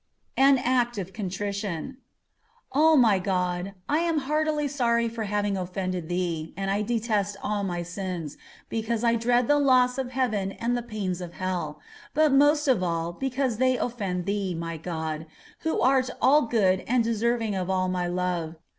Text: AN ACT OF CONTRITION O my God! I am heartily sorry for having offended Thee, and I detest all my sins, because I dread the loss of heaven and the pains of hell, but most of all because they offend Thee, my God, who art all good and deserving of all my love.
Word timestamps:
AN 0.37 0.57
ACT 0.57 0.97
OF 0.97 1.13
CONTRITION 1.13 1.97
O 2.73 2.97
my 2.97 3.19
God! 3.19 3.75
I 3.87 3.99
am 3.99 4.17
heartily 4.25 4.67
sorry 4.67 5.07
for 5.07 5.25
having 5.25 5.55
offended 5.55 6.09
Thee, 6.09 6.55
and 6.57 6.71
I 6.71 6.81
detest 6.81 7.37
all 7.43 7.63
my 7.63 7.83
sins, 7.83 8.35
because 8.67 9.03
I 9.03 9.13
dread 9.13 9.47
the 9.47 9.59
loss 9.59 9.99
of 9.99 10.09
heaven 10.13 10.53
and 10.53 10.75
the 10.75 10.81
pains 10.81 11.21
of 11.21 11.33
hell, 11.33 11.79
but 12.15 12.33
most 12.33 12.67
of 12.67 12.81
all 12.81 13.13
because 13.13 13.57
they 13.57 13.77
offend 13.77 14.25
Thee, 14.25 14.55
my 14.55 14.75
God, 14.77 15.27
who 15.59 15.79
art 15.79 16.09
all 16.19 16.47
good 16.47 16.79
and 16.87 17.03
deserving 17.03 17.53
of 17.53 17.69
all 17.69 17.87
my 17.87 18.07
love. 18.07 18.55